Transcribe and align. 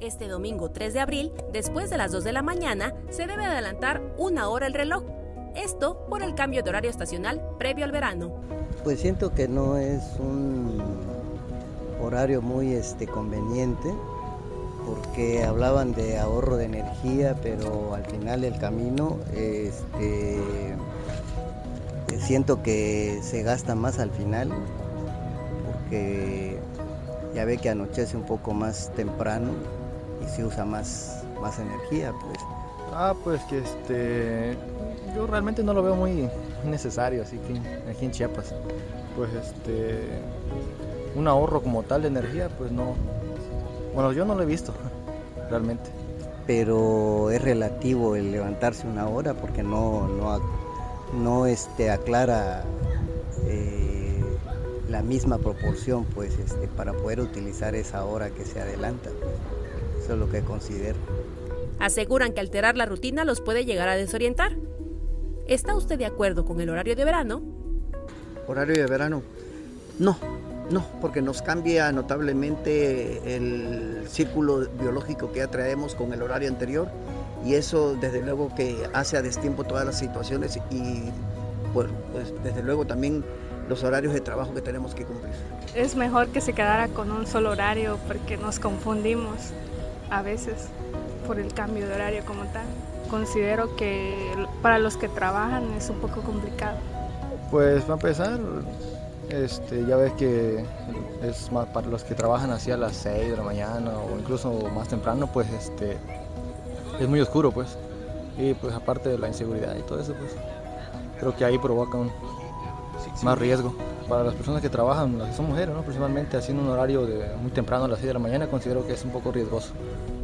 Este 0.00 0.28
domingo 0.28 0.70
3 0.70 0.94
de 0.94 1.00
abril, 1.00 1.32
después 1.52 1.90
de 1.90 1.98
las 1.98 2.10
2 2.10 2.24
de 2.24 2.32
la 2.32 2.40
mañana, 2.40 2.94
se 3.10 3.26
debe 3.26 3.44
adelantar 3.44 4.00
una 4.16 4.48
hora 4.48 4.66
el 4.66 4.72
reloj. 4.72 5.04
Esto 5.54 6.06
por 6.08 6.22
el 6.22 6.34
cambio 6.34 6.62
de 6.62 6.70
horario 6.70 6.90
estacional 6.90 7.42
previo 7.58 7.84
al 7.84 7.92
verano. 7.92 8.32
Pues 8.82 9.00
siento 9.00 9.34
que 9.34 9.46
no 9.46 9.76
es 9.76 10.02
un 10.18 10.82
horario 12.02 12.40
muy 12.40 12.72
este, 12.72 13.06
conveniente 13.06 13.92
porque 14.86 15.44
hablaban 15.44 15.92
de 15.92 16.18
ahorro 16.18 16.56
de 16.56 16.64
energía, 16.64 17.36
pero 17.42 17.94
al 17.94 18.06
final 18.06 18.40
del 18.40 18.56
camino 18.56 19.18
este, 19.36 20.38
siento 22.20 22.62
que 22.62 23.20
se 23.22 23.42
gasta 23.42 23.74
más 23.74 23.98
al 23.98 24.10
final 24.10 24.50
porque 25.70 26.58
ya 27.34 27.44
ve 27.44 27.58
que 27.58 27.68
anochece 27.68 28.16
un 28.16 28.24
poco 28.24 28.54
más 28.54 28.90
temprano 28.96 29.50
y 30.22 30.28
se 30.28 30.44
usa 30.44 30.64
más, 30.64 31.22
más 31.40 31.58
energía, 31.58 32.12
pues. 32.20 32.38
Ah, 32.92 33.14
pues 33.22 33.40
que 33.44 33.58
este, 33.58 34.56
yo 35.14 35.26
realmente 35.26 35.62
no 35.62 35.72
lo 35.74 35.82
veo 35.82 35.94
muy 35.94 36.28
necesario, 36.64 37.22
así 37.22 37.38
que 37.38 37.58
aquí 37.90 38.04
en 38.04 38.10
Chiapas, 38.10 38.54
pues 39.16 39.32
este, 39.32 40.20
un 41.14 41.28
ahorro 41.28 41.62
como 41.62 41.82
tal 41.82 42.02
de 42.02 42.08
energía, 42.08 42.48
pues 42.58 42.72
no, 42.72 42.94
bueno, 43.94 44.12
yo 44.12 44.24
no 44.24 44.34
lo 44.34 44.42
he 44.42 44.46
visto, 44.46 44.72
realmente. 45.50 45.90
Pero 46.46 47.30
es 47.30 47.40
relativo 47.40 48.16
el 48.16 48.32
levantarse 48.32 48.86
una 48.86 49.06
hora 49.06 49.34
porque 49.34 49.62
no, 49.62 50.08
no, 50.08 50.40
no 51.14 51.46
este, 51.46 51.90
aclara 51.90 52.64
eh, 53.44 54.20
la 54.88 55.02
misma 55.02 55.38
proporción, 55.38 56.04
pues, 56.06 56.38
este, 56.38 56.66
para 56.66 56.92
poder 56.92 57.20
utilizar 57.20 57.74
esa 57.76 58.04
hora 58.04 58.30
que 58.30 58.44
se 58.44 58.60
adelanta. 58.60 59.10
Pues. 59.10 59.59
Eso 60.10 60.16
es 60.16 60.26
lo 60.26 60.32
que 60.32 60.42
considero. 60.42 60.96
Aseguran 61.78 62.32
que 62.32 62.40
alterar 62.40 62.76
la 62.76 62.84
rutina 62.84 63.24
los 63.24 63.40
puede 63.40 63.64
llegar 63.64 63.88
a 63.88 63.94
desorientar. 63.94 64.56
¿Está 65.46 65.76
usted 65.76 65.98
de 65.98 66.04
acuerdo 66.04 66.44
con 66.44 66.60
el 66.60 66.68
horario 66.68 66.96
de 66.96 67.04
verano? 67.04 67.40
Horario 68.48 68.74
de 68.74 68.86
verano. 68.88 69.22
No, 70.00 70.18
no, 70.68 70.84
porque 71.00 71.22
nos 71.22 71.42
cambia 71.42 71.92
notablemente 71.92 73.36
el 73.36 74.02
círculo 74.08 74.68
biológico 74.80 75.30
que 75.30 75.38
ya 75.38 75.46
traemos 75.46 75.94
con 75.94 76.12
el 76.12 76.22
horario 76.22 76.48
anterior 76.48 76.88
y 77.44 77.54
eso 77.54 77.94
desde 77.94 78.20
luego 78.20 78.52
que 78.52 78.88
hace 78.92 79.16
a 79.16 79.22
destiempo 79.22 79.62
todas 79.62 79.86
las 79.86 79.96
situaciones 79.96 80.56
y 80.72 81.04
pues, 81.72 81.86
pues 82.10 82.34
desde 82.42 82.64
luego 82.64 82.84
también 82.84 83.24
los 83.68 83.84
horarios 83.84 84.12
de 84.12 84.20
trabajo 84.20 84.52
que 84.54 84.60
tenemos 84.60 84.92
que 84.92 85.04
cumplir. 85.04 85.32
Es 85.76 85.94
mejor 85.94 86.26
que 86.30 86.40
se 86.40 86.52
quedara 86.52 86.88
con 86.88 87.12
un 87.12 87.28
solo 87.28 87.52
horario 87.52 87.96
porque 88.08 88.36
nos 88.38 88.58
confundimos 88.58 89.52
a 90.10 90.22
veces 90.22 90.68
por 91.26 91.38
el 91.38 91.52
cambio 91.54 91.86
de 91.86 91.94
horario 91.94 92.24
como 92.24 92.44
tal. 92.46 92.66
Considero 93.08 93.76
que 93.76 94.14
para 94.62 94.78
los 94.78 94.96
que 94.96 95.08
trabajan 95.08 95.72
es 95.74 95.90
un 95.90 95.98
poco 96.00 96.20
complicado. 96.22 96.76
Pues 97.50 97.82
para 97.82 97.94
empezar, 97.94 98.38
este, 99.28 99.84
ya 99.86 99.96
ves 99.96 100.12
que 100.12 100.64
es 101.22 101.50
más 101.50 101.66
para 101.68 101.88
los 101.88 102.04
que 102.04 102.14
trabajan 102.14 102.50
así 102.50 102.70
a 102.70 102.76
las 102.76 102.96
6 102.96 103.30
de 103.30 103.36
la 103.36 103.42
mañana 103.42 103.92
o 103.98 104.18
incluso 104.18 104.52
más 104.74 104.88
temprano, 104.88 105.28
pues 105.32 105.48
este, 105.50 105.96
es 107.00 107.08
muy 107.08 107.20
oscuro, 107.20 107.50
pues. 107.50 107.76
Y 108.38 108.54
pues 108.54 108.74
aparte 108.74 109.08
de 109.08 109.18
la 109.18 109.28
inseguridad 109.28 109.76
y 109.76 109.82
todo 109.82 110.00
eso, 110.00 110.14
pues 110.14 110.34
creo 111.18 111.36
que 111.36 111.44
ahí 111.44 111.58
provoca 111.58 111.98
un, 111.98 112.10
más 113.22 113.38
riesgo. 113.38 113.74
Para 114.10 114.24
las 114.24 114.34
personas 114.34 114.60
que 114.60 114.68
trabajan, 114.68 115.18
las 115.18 115.28
que 115.28 115.36
son 115.36 115.46
mujeres, 115.46 115.72
¿no? 115.72 115.82
principalmente 115.82 116.36
haciendo 116.36 116.64
un 116.64 116.68
horario 116.70 117.06
de 117.06 117.36
muy 117.36 117.52
temprano 117.52 117.84
a 117.84 117.88
las 117.88 118.00
6 118.00 118.08
de 118.08 118.14
la 118.14 118.18
mañana, 118.18 118.48
considero 118.48 118.84
que 118.84 118.94
es 118.94 119.04
un 119.04 119.12
poco 119.12 119.30
riesgoso. 119.30 119.72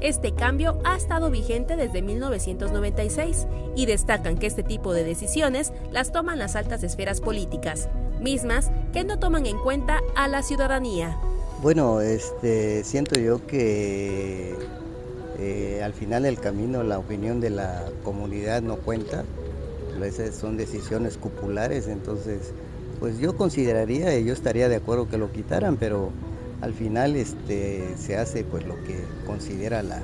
Este 0.00 0.32
cambio 0.32 0.78
ha 0.84 0.96
estado 0.96 1.32
vigente 1.32 1.74
desde 1.74 2.00
1996 2.00 3.48
y 3.74 3.86
destacan 3.86 4.38
que 4.38 4.46
este 4.46 4.62
tipo 4.62 4.94
de 4.94 5.02
decisiones 5.02 5.72
las 5.90 6.12
toman 6.12 6.38
las 6.38 6.54
altas 6.54 6.84
esferas 6.84 7.20
políticas, 7.20 7.88
mismas 8.20 8.70
que 8.92 9.02
no 9.02 9.18
toman 9.18 9.46
en 9.46 9.58
cuenta 9.58 9.98
a 10.14 10.28
la 10.28 10.44
ciudadanía. 10.44 11.18
Bueno, 11.60 12.00
este, 12.00 12.84
siento 12.84 13.18
yo 13.18 13.44
que 13.48 14.54
eh, 15.40 15.82
al 15.82 15.92
final 15.92 16.22
del 16.22 16.38
camino 16.38 16.84
la 16.84 17.00
opinión 17.00 17.40
de 17.40 17.50
la 17.50 17.82
comunidad 18.04 18.62
no 18.62 18.76
cuenta, 18.76 19.24
esas 20.04 20.36
son 20.36 20.56
decisiones 20.56 21.16
cupulares, 21.16 21.88
entonces 21.88 22.52
pues 23.02 23.18
yo 23.18 23.36
consideraría, 23.36 24.16
y 24.16 24.24
yo 24.24 24.32
estaría 24.32 24.68
de 24.68 24.76
acuerdo 24.76 25.08
que 25.08 25.18
lo 25.18 25.32
quitaran, 25.32 25.76
pero 25.76 26.12
al 26.60 26.72
final 26.72 27.16
este, 27.16 27.96
se 27.96 28.16
hace 28.16 28.44
pues 28.44 28.64
lo 28.64 28.76
que 28.84 28.96
considera 29.26 29.82
la, 29.82 30.00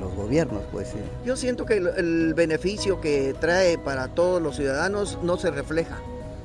los 0.00 0.12
gobiernos. 0.16 0.64
Pues, 0.72 0.88
Yo 1.24 1.36
siento 1.36 1.66
que 1.66 1.76
el, 1.76 2.34
beneficio 2.34 3.00
que 3.00 3.32
trae 3.38 3.78
para 3.78 4.08
todos 4.08 4.42
los 4.42 4.56
ciudadanos 4.56 5.20
no 5.22 5.36
se 5.36 5.52
refleja. 5.52 6.00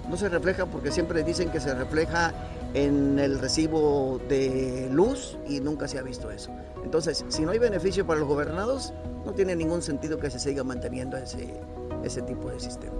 No 0.07 0.17
se 0.17 0.29
refleja 0.29 0.67
porque 0.67 0.91
siempre 0.91 1.23
dicen 1.23 1.49
que 1.49 1.59
se 1.59 1.73
refleja 1.73 2.31
en 2.75 3.17
el 3.17 3.39
recibo 3.39 4.21
de 4.29 4.87
luz 4.91 5.39
y 5.47 5.61
nunca 5.61 5.87
se 5.87 5.97
ha 5.97 6.03
visto 6.03 6.29
eso. 6.29 6.51
Entonces, 6.83 7.25
si 7.29 7.41
no 7.41 7.49
hay 7.53 7.57
beneficio 7.57 8.05
para 8.05 8.19
los 8.19 8.29
gobernados, 8.29 8.93
no 9.25 9.33
tiene 9.33 9.55
ningún 9.55 9.81
sentido 9.81 10.19
que 10.19 10.29
se 10.29 10.37
siga 10.37 10.63
manteniendo 10.63 11.17
ese, 11.17 11.59
ese 12.03 12.21
tipo 12.21 12.51
de 12.51 12.59
sistema. 12.59 12.93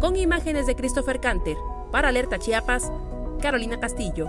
Con 0.00 0.16
imágenes 0.16 0.66
de 0.66 0.76
Christopher 0.76 1.20
Canter, 1.20 1.56
para 1.90 2.08
Alerta 2.08 2.38
Chiapas, 2.38 2.90
Carolina 3.40 3.80
Castillo. 3.80 4.26